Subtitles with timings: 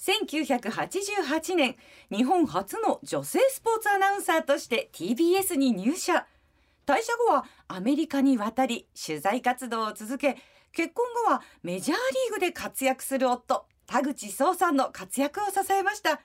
[0.00, 1.76] 1988年
[2.10, 6.26] 日本初の女性スポーツアナウンサーとして TBS に入社。
[6.86, 10.38] 退社後はアメリカに渡り取材活動を続け
[10.72, 16.20] 結婚後はメジャーリーグで活躍する夫田口壮さんの活躍を支えました。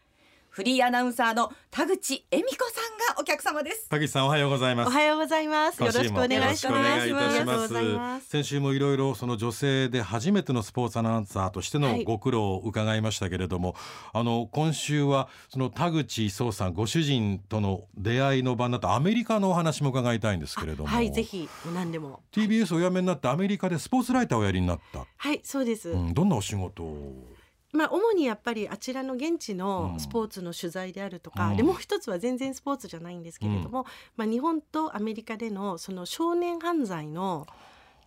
[0.55, 2.79] フリーアナウンサーの田口恵美子さ
[3.11, 3.89] んがお客様です。
[3.89, 4.87] 田口さんおはようございます。
[4.87, 5.83] おはようございます。
[5.83, 8.29] よろしくお願いします。
[8.29, 13.77] 先週もいろいろその女性で初めてのスポーツアナウンサーとしてのご苦労を伺いましたけれども、はい、
[14.21, 20.87] あの今週はその田口壮さんご主人との出会いの場になったアメリカのお話も伺いたいんですけれども。
[20.87, 22.21] はいぜひ何でも。
[22.32, 25.05] TBS お辞めになってアメリカでスポーツライターをやりになった。
[25.18, 27.35] はいそうです、うん、どんなお仕事を？
[27.75, 33.86] まあ、主にやっぱりあちらの現地のスポーツの取材であるとか、うん、でもう一つは全然スポーツじゃないんですけれども、うん、
[34.17, 37.47] まあ、日本とアメリカでのその少年犯罪の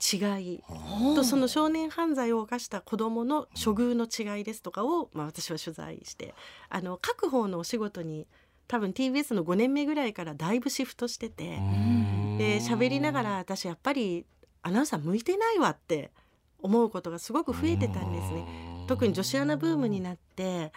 [0.00, 0.16] 違
[0.54, 0.64] い
[1.16, 6.34] とその少年犯罪を犯した子どもの処遇の違いですとかを、まあ、私は取材して
[6.68, 8.28] あの各方のお仕事に
[8.68, 11.58] 多分 TBS の5年目ぐらいからだいぶシフトしてて
[12.38, 14.24] で喋りながら私やっぱり
[14.62, 16.12] アナウンサー向いてないわって
[16.60, 18.67] 思うことがすごく増えてたんですね。
[18.88, 20.72] 特に女子アナブームになって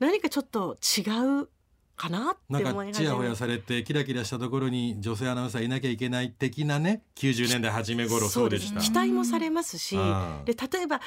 [0.00, 1.02] 何かちょっと違
[1.42, 1.48] う
[1.96, 8.80] かなって思いちやほやされてキラキラしたところに女性アナウンサーいなきゃいけない的なね90年代初め頃そうでした。
[8.80, 9.96] 期待もされますし
[10.44, 11.00] で例えばあ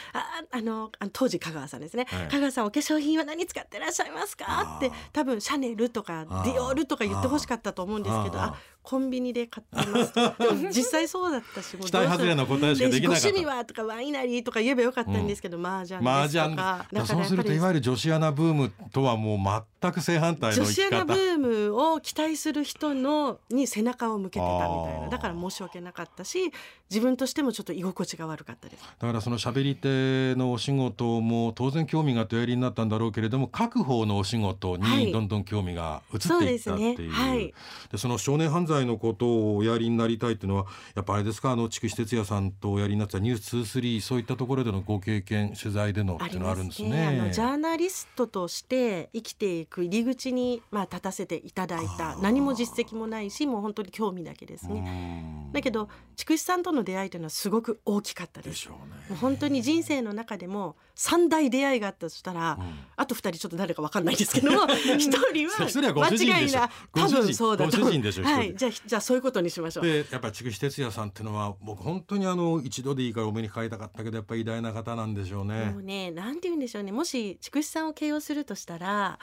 [0.50, 4.78] あの当時香川さんですね、はい、香川さんお化粧品は何使ってらっしゃいますか？
[4.78, 8.56] って多分シャネルとかディオールとか言ってほしかったと思うんですけどあ
[8.88, 10.14] コンビニで買ってます。
[10.16, 13.28] でも実際そうだったし期待外れの答えしかできなかった。
[13.28, 25.10] 趣味はとかワイナリーとか言えばよかったんですけど、うん、麻雀ですとかそうするといわゆる女子アナブームとはもう全く正反対の女子アナブームを期待する人のに背中を向けてたみたいな。
[25.10, 26.54] だから申し訳なかったし
[26.90, 28.84] 自分としてもちょっと居心地が悪かったです。
[28.84, 37.44] だからその喋り手のお仕事も当然興味があっておやりになったんだろうけれども各方のお仕事にどんどん興味が移っていったっていう,、はい、ね。
[37.92, 47.08] はい、その少年犯罪のことをおやりになりたいっていうのはやっぱあれですかあの筑紫哲也さんとおやりになった「ニュース2 3そういったところでのご経験取材でのっていうのあるんですね。
[47.08, 55.49] あのジャーナリストとして生きていく入り口に、まあ、立たせていただいた何も実績もないしもう本当に興味だけですね。
[55.54, 58.48] だけど筑紫さんとの出会いというのはすごく大きかったです。
[58.48, 69.86] でしょうね、もう本当に人生の中でも3大出会いがあったとしたら、うん、あと2人ちょっと誰か分かんないですけども 1人は間違いな多分そうだとはい、じゃあじゃあそういうことにしましょう。
[69.86, 75.66] でやっぱり筑紫哲也さんっていうのは僕本当にあの一度でいいからお目にかかりたかったけどやっぱり偉大な方なんでしょうね。
[75.66, 76.92] もうねなんて言うんでしょうね。
[76.92, 79.20] もし筑紫さんを形容するとしたら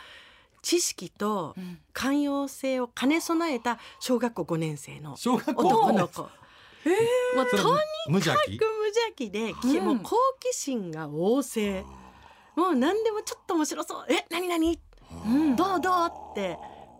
[0.62, 1.55] 知識と
[1.93, 6.28] 寛容性を兼ね備えた小学校5年生の男の子。
[6.87, 8.37] えー、もうとにかく無邪
[9.16, 9.31] 気？
[9.31, 11.84] で、うん、もう好奇心が旺盛。
[12.56, 14.06] もう何でもちょっと面白そう。
[14.09, 14.78] え何何、
[15.26, 16.59] うん、どうどうって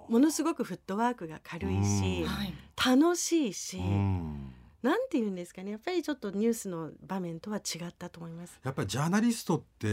[0.09, 2.25] ものすごくフットワークが軽いし、
[2.77, 3.81] 楽しいし。
[4.85, 5.71] なんて言うんですかね。
[5.71, 8.61] やっぱりちょっとニュースの場面とは違ったと思います。
[8.63, 9.87] やっぱりジャーナリストって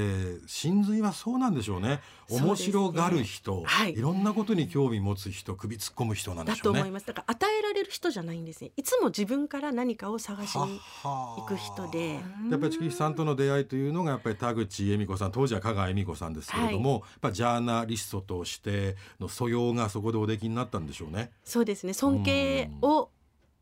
[0.47, 2.01] 真髄はそうなんでしょうね。
[2.29, 6.79] 面白がる人、ねはい、いろんなことに興味持つ人首突っ込む人なんでしょうね。
[6.79, 7.07] だと思います。
[7.07, 8.71] だから与えられる人じゃないんですね。
[8.75, 12.15] いつも自分から何かを探しに行く人で。
[12.49, 21.31] やっぱり月さんとの出会いというのがやっぱり田口恵美子さん当時は香川恵美子さんですけれども、はい、やっぱジャーナリストとしての素養がそこでおできになったんでしょうね。
[21.45, 21.93] そうですね。
[21.93, 23.09] 尊敬を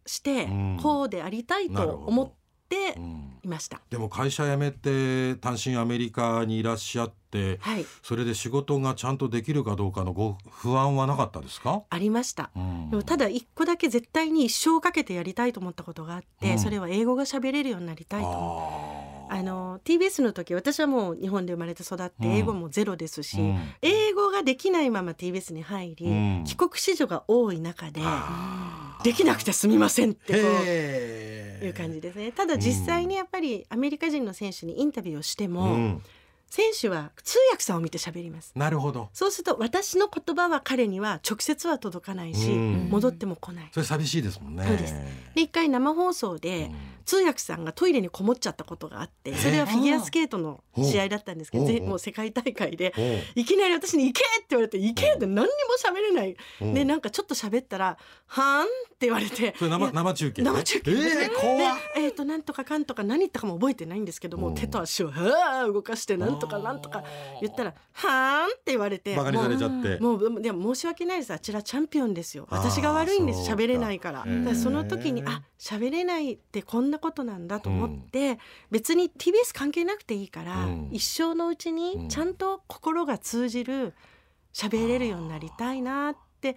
[0.09, 0.47] して
[0.81, 2.31] こうでありたいと思っ
[2.67, 2.95] て
[3.43, 11.83] いました、でも会社辞めて単身アメリカにいらっしゃって、はい、それで仕事がちゃんとできるかどうかのご不安はなかったですか？
[11.89, 19.19] ありました、うん、でもただ一個だけ絶対に一生かけてやりたいと思ったことがあって、うん、それは英語が喋れるようになりたいと。
[19.31, 28.01] あの TBS の時私はもう日本で生まれて育って英語もゼロですし、うん、英語ができないまま TBS に入り、うん、帰国子女が多い中で
[29.03, 32.31] できなくてすみませんってこういう感じですね。
[32.31, 36.03] ただ実際にやっぱりアメリカ人の選手にインタビューをしても、うん
[36.49, 38.51] 選手は通訳さんを見て喋ります。
[38.55, 39.09] なるほど。
[39.13, 43.69] そうすると私の言葉は彼には直接は届かないし、戻っても来ない。
[43.71, 44.63] それ寂しいですもんね。
[44.65, 44.93] そうです。
[45.35, 46.71] で一回生放送で、
[47.09, 52.93] 通訳さんがトイレにこもっちゃったことがあってそれはフィギュアスケートの試合だったんですけどもう世界大会で
[53.33, 55.47] いきなり私に「行け!」って言われて「行け!」って何にも
[55.83, 56.37] 喋れない。
[56.73, 57.97] でなんかちょっと喋ったら
[58.27, 58.67] 「はん?」っ
[58.99, 67.03] て言われて 生生中継生中継えー、怖えー、となんとかかんとか何言ったかも覚えてないんですけども手と足をはあ動かしてなんとかなんとか
[67.41, 69.99] 言ったら「はーん」って言われてバカにされちゃって。
[69.99, 71.33] もうでも申し訳ないです。
[71.33, 72.47] あちらチャンピオンですよ。
[72.49, 73.49] 私が悪いんです。
[73.49, 74.25] 喋れないから。
[74.25, 78.37] だその時にあ喋れないってこんなことなんだと思って、うん、
[78.71, 83.93] 別に TBS 関係なくていいから、うん、一生のうちにちゃんと心が通じる
[84.53, 86.55] 喋れるようになりたいなって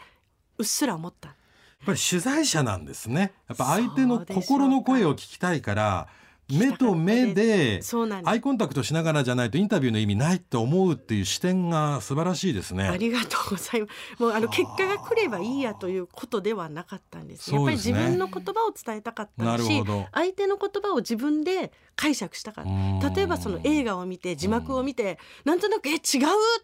[0.59, 1.29] うっすら思った。
[1.29, 3.33] やっぱり取材者なんですね。
[3.49, 6.09] やっぱ相手の心の声を聞きたいから。
[6.53, 7.81] 目と目で
[8.25, 12.85] アイコンタクトしながらじゃないとインタビューの意味ないって思うっていう視点が素晴らしいですね。
[12.85, 14.23] ありがとうございます。
[14.23, 17.45] もうあの結果が来ればいいやということではなかったんです。
[17.45, 19.83] すね、やっぱり自分の言葉を伝えたかったし、
[20.13, 22.65] 相手の言葉を自分で解釈したかっ
[23.01, 23.11] た。
[23.11, 26.01] 例えばその映画を見て字幕を見てなんとなくえ違う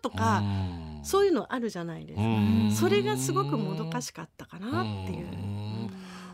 [0.03, 0.43] とか
[1.03, 2.81] そういうのあるじゃないですか。
[2.81, 5.48] それがすごくもどかしかったかなっていう。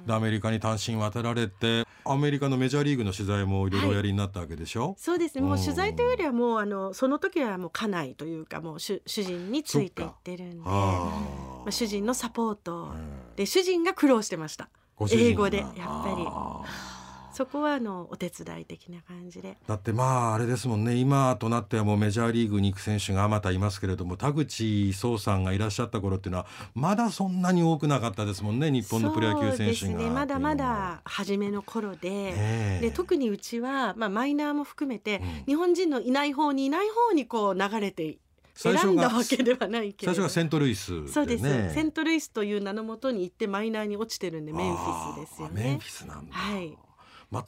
[0.08, 5.42] アメリカに単身渡られてアメリカのメジャーリーグの取材もいろいろおやりになったわけでしょ、はい、そうですね。
[5.42, 12.92] もう取材というよりはもうあのその時はもう家内というかもう主主人についていってるんでまあ、主人のサポート
[13.36, 14.68] で主人が苦労してました。
[15.10, 16.94] 英語でやっぱり。
[17.34, 19.58] そこはあのお手伝い的な感じで。
[19.66, 20.94] だってまああれですもんね。
[20.94, 32.78] 今となってはもうメジャーリーグに行く選手があまたいますけれども田口壮さんがいらっしゃった頃っていうのはまだそんなに多くなかったですもんね日本のプロ野球選手が、ね、まだまだ初めの頃で。
[32.81, 38.19] で特にうちは、まあ、マイナーも含めて、うん、日本人のいない方にいない方にこう流れて
[38.54, 40.12] 選んだわけではないけど。
[40.12, 41.75] 最初がセントルイス、ね、そうです。
[41.75, 45.62] セントルイスという名のもとに行ってマイナーに落ちてるんでメンフィスですよね。
[45.62, 46.34] メンフィスなんだ。
[46.34, 46.76] はい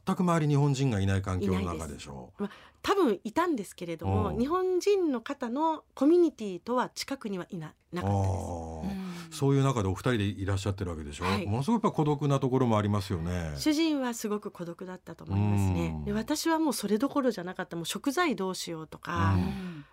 [0.07, 2.43] 全く周り日本人がいない環境の中でしょう。
[2.43, 2.53] まあ、
[2.83, 9.39] 多分いたんですけれども、日本人の方のコミュニティとは近くにはいななかったです。
[9.39, 13.53] そういう中でお二人でいらっしゃってるわけでしょう、はい、ものすごくやっぱ孤独なところもありますよね。
[13.57, 16.03] 主人はすごく孤独だったと思いますね。
[16.05, 17.77] で私はもうそれどころじゃなかった。
[17.77, 19.37] もう食材どうしようとか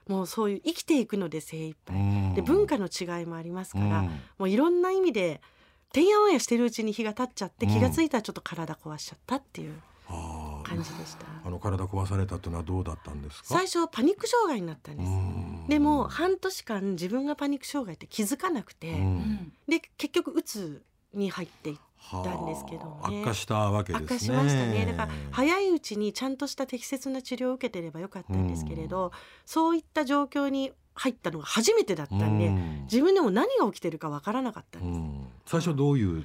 [0.07, 2.35] もうそういう生きていくので精一杯。
[2.35, 4.03] で文化の違いもありますから
[4.37, 5.41] もういろんな意味で
[5.93, 9.73] てんやわんやしてるうちに日が経っちゃって気が付いたらちょっと体壊しちゃったっていう。
[10.63, 11.25] 感じでした。
[11.45, 13.45] あの体壊されたというのはどうだったんですか？
[13.47, 15.69] 最初パニック障害になったんです。
[15.69, 18.93] でも半年間自分がパニック障害って気づかなくて、
[19.67, 21.77] で結局うつに入っていっ
[22.11, 24.05] たんですけど、ね、悪化したわけですね。
[24.05, 24.85] 悪化しましたね。
[24.85, 29.11] だから早いうちにちゃんとした適切な治療を受けてればよかったんですけれど、
[29.45, 36.23] そういった状況に入ったのが初めてだったんで、うん、自分でも何が起きてるかわからなかったんです、うん、最初どういう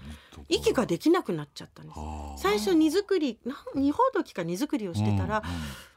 [0.48, 1.98] 息ができなくなっちゃったんです。
[2.42, 3.38] 最初荷造り
[3.74, 5.42] 二ほどきか荷造りをしてたら、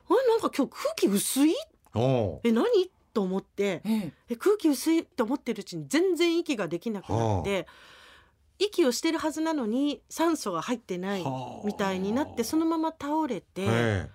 [0.09, 1.53] うん、あなんか今日空気薄い？
[2.43, 2.65] え何？
[3.13, 7.67] と思って、え空気薄いと思ってるうちに全然息ができなくなって
[8.57, 11.25] 息をしてるはずなのに酸素が入ってない
[11.65, 14.07] みたいになってそのまま倒れて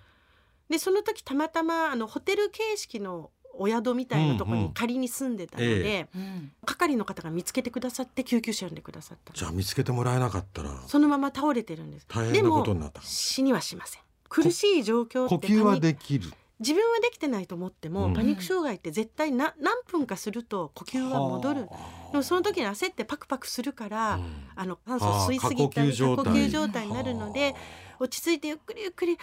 [0.67, 12.05] でその時たまたまあのホテル形式のお宿みたいなところに仮に住んでたので、うんうん、係の方が見つけてくださって救急車呼んでくださったじゃあ見つけてもらえなかったらそのまま倒れてるんです。
[12.07, 14.01] 大変なことになった死にはしません。
[14.29, 16.31] 苦しい状況呼吸はできる？
[16.59, 21.69] 自分はできてないと思っても、うん、パニック障害って絶対な何分かすると呼吸は戻る。
[22.11, 24.23] でもその時に焦ってパクパクするから、うん、
[24.55, 26.87] あの酸素吸いすぎたり過呼吸状態。
[26.87, 27.55] になるので
[27.99, 29.17] 落ち着いてゆっくりゆっくり。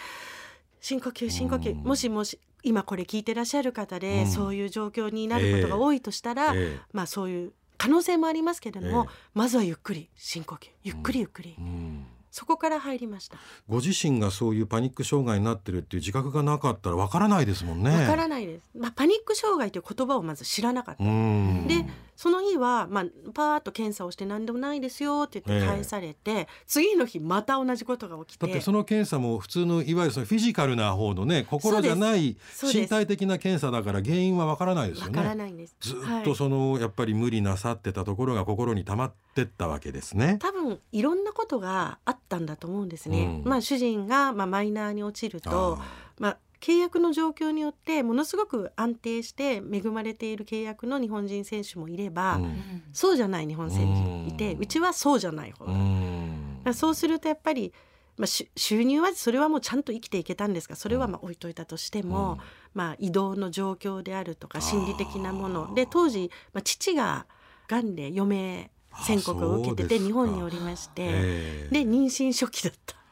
[0.81, 10.69] 深呼吸深呼吸、もしもし今これ聞いてらっしゃる方で、うん、そういう状況になることが多いとしたら、えー、まあそういう可能性もありますけれども、えー、まずはゆっくり深呼吸。
[10.83, 11.55] ゆっくりゆっくり。
[11.57, 12.05] うん。
[12.35, 13.37] そこから入りました。
[13.69, 17.91] ご自身がそういうパニック障害になってるっていう自覚がなかったらわからないですもんね。
[17.91, 21.03] わからないです、まあ、パニック障害という言葉をまず知らなかった。
[21.03, 21.85] で
[22.15, 28.47] その日は、まあ、パーッと検査をして何でもないですよって言って返されて、えー、次の日また同じことが起きて。
[28.47, 35.13] だってその検査も普通のいわゆるそのフィジカルな方のね心じゃない身体的な検査だから原因はわからないですよね。
[35.13, 35.75] からないんです。
[35.79, 40.37] ずっとその、はい、やっぱり無理なさってたところが心に溜まってったわけですね。
[40.39, 43.41] 多分いろんなことがあったんだと思うんですね。
[43.43, 45.79] うん、まあ主人が、まあ、マイナーに落ちると
[46.19, 55.65] まあ契約の状況によってものすごく安定して恵まれている契約の日本人選手もいれば、うん、そうじゃない日本選手もいて、うん、うちはそうじゃない方。
[55.65, 57.73] だ、うん、そうするとやっぱり、
[58.17, 62.39] まあ、収入はそれはもうちゃんと生きていけたんですがそれはまあ置いといたとしても、
[62.73, 65.73] まあ、移動の状況であるとか心理的なもの。
[65.73, 67.25] で当時、まあ、父が
[67.67, 68.71] がんで余命
[69.03, 73.04] 宣告を受けてて日本におりましてで妊娠初期だった。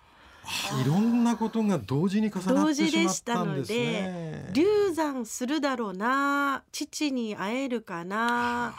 [0.83, 4.49] いろんなことが同時に重なってしまったんですね。
[4.53, 8.75] 流産するだろうな父に会えるかな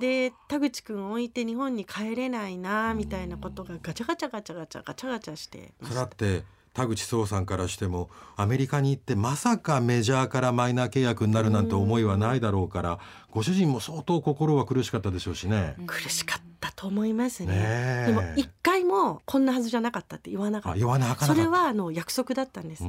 [0.00, 12.98] で田口くん置いて日本に帰れないなみたいなことがガチャガチャガチャガチャガチャガチャしてそれって田口壮さんからしてもアメリカに行ってまさかメジャーからマイナー契約になるなんて思いはないだろうから
[13.30, 15.74] ご主人も相当心は苦しかったでしょうしね。
[15.86, 17.54] 苦しかったと思いますね。
[17.54, 20.78] ねでも一回もこんなはずじゃなかったって言わなかった。
[20.78, 22.84] 言わなかそれはあの約束だったんです。
[22.84, 22.86] ア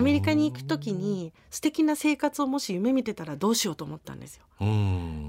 [0.00, 4.44] メリカに行く時に素敵な生活をもし夢見てたらどうしようと思ったんですよ。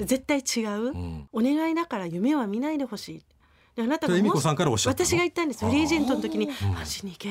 [0.05, 3.23] 絶対違う、お願いだから夢は見ないでほしい。
[3.75, 4.33] であなたがも
[4.85, 5.81] 私が言ったんですフリー。
[5.81, 7.29] エージェントの時に「阪神に行け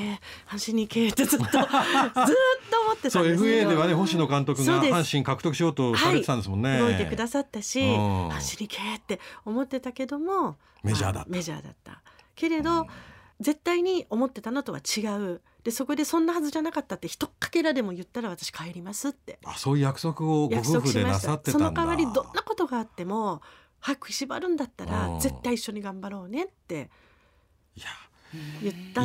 [0.48, 11.30] 阪神に行け」ってずっと ずっと思ってたんですそう FA ではね星野監督が阪神獲得しようとされてたんですもんね、はい、動いてくださったし阪神に行けって思ってたけどもメジャーだった。
[11.30, 12.02] メジャーだった
[12.40, 12.86] けれど、
[13.38, 15.42] 絶対に思ってたのとは違う。
[15.62, 19.38] でそこでそんなはずじゃなかったって一かけらでも言ったら私帰りますって。
[19.44, 23.42] あそういう約束をご夫婦でなさってたその代わりどんなことがあっても
[23.78, 26.90] 早く縛るんだったら絶対一緒に頑張ろうねって。
[27.76, 27.86] いや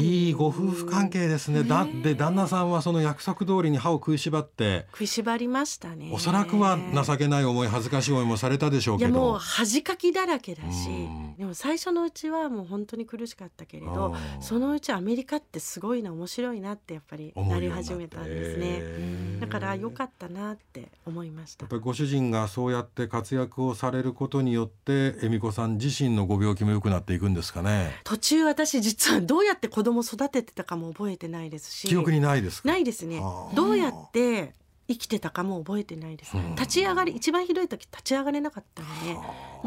[0.02, 1.64] いいご夫婦関係ですね。
[1.64, 6.12] だで旦那さんはその約束通りに歯を食いしばって食いしばりましたね。
[6.14, 9.12] おそらくは情けない思い恥ずかしい思いもされたでしょうけど。
[9.12, 10.90] いやもう恥かきだらけだし、
[11.38, 19.40] でも最初のうちはもう本当に苦しかったけれど、そのうちアメリカってすごいな面白いなってやっぱりなり始めたんですね。
[19.40, 21.64] だから良かったなって思いました。
[21.64, 27.92] やっぱりご主人がそうやって活躍をされることによって恵美子さん自身のご病気も良くなっていくんですかね。
[28.04, 33.22] 途中私実は どうやって子供供育ててたかも覚えてないですし記憶にないですないですね。
[33.54, 34.54] どうやって
[34.88, 39.18] 生きてたかも覚えてないです、立ち上がり一番ひどい時立ち上がれなかったので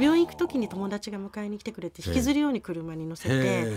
[0.00, 3.72] 病院行く時に友達が迎えに来てくれて引きずるように車に乗せて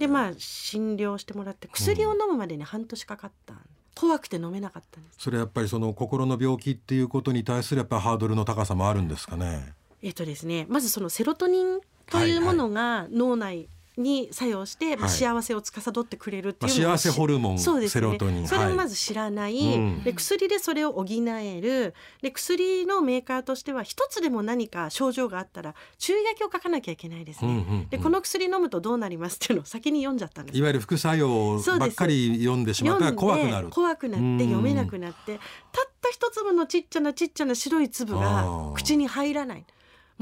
[0.00, 3.54] でまあ診療してもらって薬を飲むまでに半年かかった。
[3.94, 9.74] 怖くて飲めなかったそれやっぱりその心の病気っていうことに対するやっぱハードルの高さもあるんですかね？
[10.00, 21.94] えっとですねまずそのセロトニンというものが脳内に作用して、まあ、幸せを司ってくれるっていうの、まあ、幸せホルモンそうです、ね、セロトニンそれをまず知らない、はい、で薬でそれを補える。
[22.22, 30.58] で薬のメーカーとしては一つでも何か症状があったら注意書きを書かなきゃいけないですね、うんうんうん、でこの薬飲むとどうなりますっていうのを先に読んじゃったんです。
[30.58, 33.68] いわゆる副作用ばっかり読んでしまったら怖くなる。
[33.68, 35.38] 怖くなって読めなくなって
[35.72, 39.64] たった一粒のちっちゃなちっちゃな白い粒が口に入らない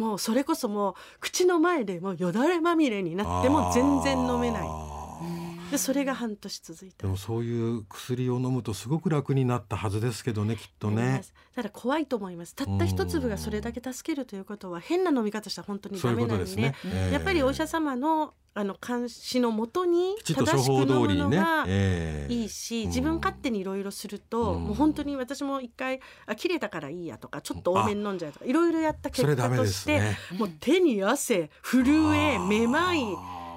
[0.01, 4.90] もうそれこそもう口の前でもうよだれまみれになっても全然飲めない。
[5.71, 7.07] でそれが半年続いた。
[7.07, 11.23] でもそういう薬を飲むとすごく楽になったはずですけどねきっとね。
[11.55, 12.55] ただ怖いと思います。
[12.55, 16.57] たった一粒がそれだけ助けるということは変な飲み方したら本当にダメなんで。
[16.57, 16.75] ね、
[17.13, 30.03] やっぱりお医者様のあの監視のもとに正しく飲むのがいいし、自分勝手にいろいろすると、もう本当に私も一回あ切れたからいいやとかちょっと多めに飲んじゃうとかいろいろやった結果として、
[30.37, 33.03] もう手に汗震えめまい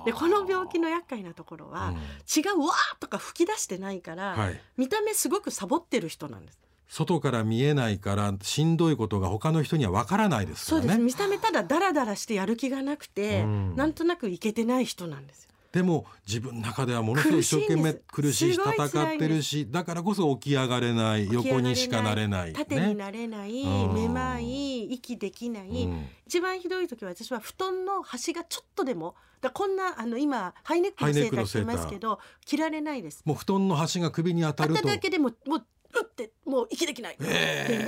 [0.06, 1.94] でこの病気の厄介なところは、
[2.26, 4.36] 血がわーとか吹き出してないから、
[4.78, 6.64] 見た目すごくサボってる人なんです。
[6.94, 10.82] 外から見えないからしんどいことが他の人にはわからないですね。
[10.82, 15.53] そうです見た目ただダラダラしてやる気がなくて、うん、なんとなくいけてない人なんですよ。
[15.74, 33.24] でも自分の中ではものすごい一生懸命苦しいし戦ってるしだからこそ起き上がれない横にしかなれない縦になれない、ね、めまい息できない、うん、一番ひどい時は私は布団の端がちょっとでもだこんなあの今ハイネックのセーター着てますけど着られないです。
[33.26, 34.88] もう布団の端が首に当たると。
[34.88, 35.64] だけでももうう
[36.02, 37.30] ってもう息できないってな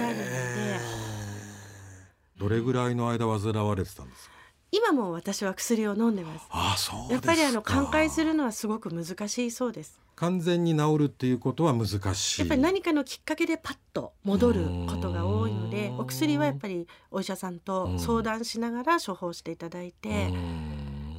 [0.10, 0.80] るので、
[2.38, 4.35] どれぐらいの間患われてたんですか？
[4.76, 6.46] 今も私は薬を飲んでます。
[6.50, 10.02] あそうやっぱりあの寛解するのはすごく難しいそうです。
[10.16, 12.42] 完全に治るっていうことは難しい。
[12.42, 20.34] やっぱり何かのきっかけでパッと戻ることが多いのでお薬はやっぱりお医者さんと相談しながら処方していただいて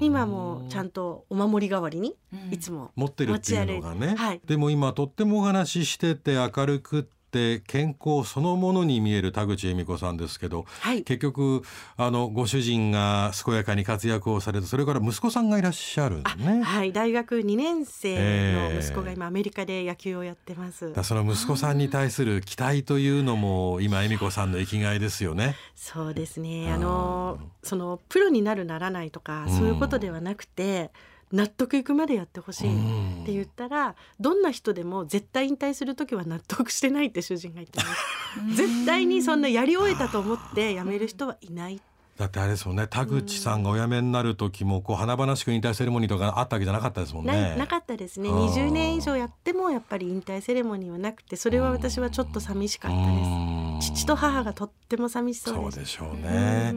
[0.01, 2.17] 今もちゃんとお守り代わりに
[2.51, 7.05] いつも持ってるっていうのがね、はい、でも今とってもお話ししてて明るくっ
[7.37, 11.63] て健康そのものに見える田口恵美子さんですけど、はい、結局
[11.97, 16.63] あのご主人が健やかに活躍をされてそれから息子さんがいらっしゃるね。
[16.63, 20.93] はい大学2年生の息子が今アメリカで野球をやってます。
[20.93, 25.57] だその息子さんに対する期待というのも今恵美子さんの生きがいですよね。
[25.75, 30.91] そうですねあのそのプロになるならないとかそういうことではなくて。
[31.11, 38.57] うん納得いくまでやってほしいって言ったらどんな人でも絶対引退する時は納得してないって主人が言ってます。
[38.57, 41.81] 絶対にそんなやり終えたと思って辞める人はいない
[42.17, 42.87] だってあれですもんね。
[42.87, 47.55] 田口さんがお辞めになる時もこう華々しく引退セレモニーとかあったわけじゃなかったですもんね。
[47.59, 48.31] なかったですね。
[48.31, 53.93] 20年以上やってもやっぱり引退セレモニーはなくてそれは私はちょっと寂しかったです。
[53.93, 56.75] 父と母がとっても寂しそうそうでしょうね。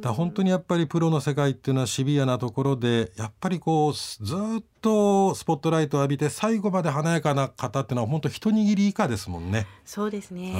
[0.00, 9.66] だ本当にやっぱりプロの世界っていうのはシビアなところでやっぱりこうずっとスポットライトを浴びて最後まで華やかな方っていうのは本当一握り以下ですもんね。
[9.86, 10.52] そうですね。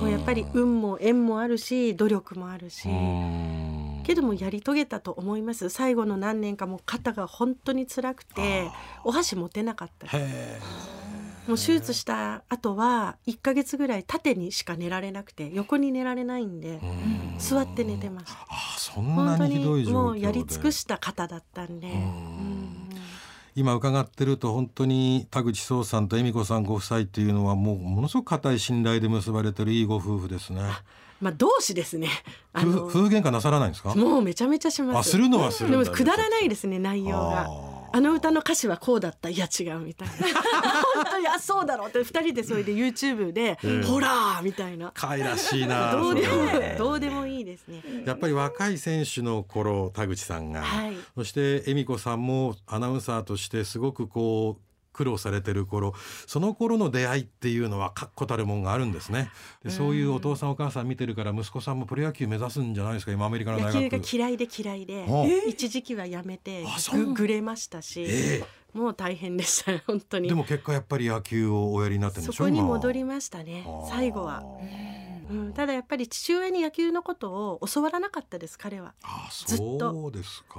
[0.00, 2.88] もうやっぱり運も縁もあるし努力もあるし
[4.04, 5.68] けどもやり遂げたと思います。
[5.68, 8.70] 最後の何年かも肩が本当に辛くて
[9.02, 10.06] お箸持てなかった。
[11.46, 16.80] もう手術した後は1か月ぐらい縦にしか寝られなくて横に寝られないんで
[17.38, 18.32] 座って寝てました。
[18.48, 21.88] あそんなにひどいもうやり尽くした方だったんで
[23.56, 30.62] 今伺ってると本当に田口壮さんと恵美子さんご夫妻っていうのはもうものすごく固い信頼で結ばれてるいいご夫婦ですね。
[31.20, 32.08] まあ同志ですね。
[32.56, 33.94] 夫婦喧嘩なさらないんですか？
[33.94, 35.10] もうめちゃめちゃします。
[35.10, 37.48] するのはするでもくだらないですね内容が。
[37.94, 39.28] あの歌の歌詞はこうだった。
[39.28, 40.14] いや違うみたいな。
[40.96, 42.02] 本当にあそうだろうって。
[42.02, 44.90] 二人でそれで YouTube で、うん、ほらみたいな。
[44.92, 46.34] 可愛らしいな どうでも
[46.76, 47.84] どうでもいいですね。
[48.04, 55.92] やっぱり若い選手の頃田口さんが、はい、そして恵美子さんもアナウンサーとしてすごくこう苦労されてる頃
[56.26, 59.30] その頃の出会いっていうのは確固たるもんがあるんですね。
[59.62, 63.74] でそういうお父さんお母さん見てるから息子さんもプロ野球目指すんじゃないですか今アメリカの大学。
[63.74, 65.06] 野球が嫌いで嫌いで。
[65.48, 66.64] 一時期はやめて
[67.14, 70.28] ぐれましたし、えー、もう大変でした 本当に。
[70.28, 74.42] でも結果やっぱり野球をおやりになってそこに戻りましたね最後は。
[75.30, 78.94] うん、ただやっぱり父親に野球のことを教わらなかったです彼は。
[79.46, 80.12] ずっと。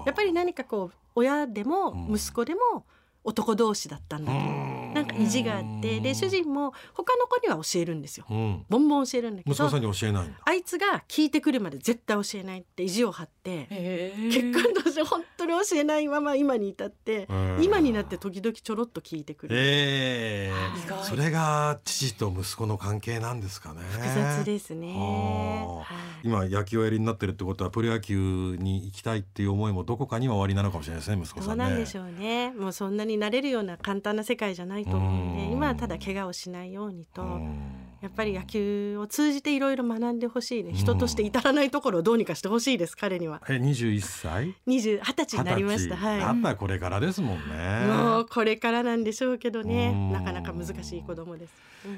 [0.06, 2.86] やっぱり何かこう親でも息子でも
[3.26, 4.85] 男同士だったんだけど。
[4.96, 13.68] なんか意地があってで主人も他の子には教えるんですよ、うん、ボンボン教えるんだけど息子さんに教えないあいつが聞いてくるまで絶対教えないって意地を張って
[14.32, 17.28] 結婚として本当に教えないまま今に至って
[17.62, 20.52] 今になって時々ちょろっと聞いてくる、え。
[20.52, 23.82] ー、それが父と息子の関係なんですかね。
[23.92, 24.96] 複雑ですね、
[26.24, 31.66] 今野球をやりになってるってことはプロ野球に行きたいっていう思いもどこかには終わりなのかもしれないですね息子さんね。
[31.66, 32.52] そうなんでしょうね。
[32.52, 37.40] もうそんなになれるような簡単な世界じゃないと思うんで今はただ怪我をしないようにと
[38.02, 40.74] やっぱり野球を通じていろいろ学んでほしいね。
[40.74, 43.42] 人として至らないところをどうにかしてほしいです彼には。
[43.50, 45.98] え21歳？20 20歳になりました。
[45.98, 46.20] はい。
[46.20, 47.88] なんだこれからですもんね。
[47.88, 49.92] もうこれからなんでしょうけどね。
[50.12, 51.54] なかなか難しい子供です、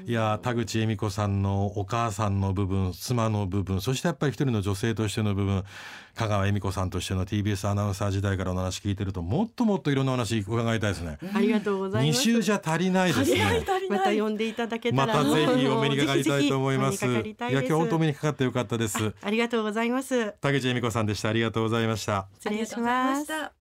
[0.06, 5.64] いや田口恵美子さんのお母さんの部分妻の部分そしてやっぱり一人の女性としての部分
[6.18, 11.16] 香川恵美子さんとしての TBS アナウンサー時代からお話聞いてるともっともっといろんな話伺いたいですね。
[11.32, 12.18] ありがとうございます。
[12.18, 13.64] 二週じゃ足りないですね。
[13.88, 17.06] また呼んでいただけたらまたぜひお目にかかりたいと思います。
[17.06, 19.30] いや今日本当目にかかってよかったですあ。
[19.30, 20.32] りがとうございます。
[20.40, 21.28] 田口恵美子さんでした。
[21.28, 22.26] ありがとうございました。
[22.40, 23.50] 失礼します。